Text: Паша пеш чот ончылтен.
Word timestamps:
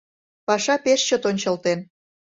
Паша 0.47 0.75
пеш 0.83 0.99
чот 1.07 1.23
ончылтен. 1.29 1.79